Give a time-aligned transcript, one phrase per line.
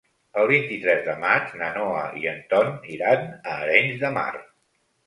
[0.43, 4.31] El vint-i-tres de maig na Noa i en Ton iran a Arenys de Mar.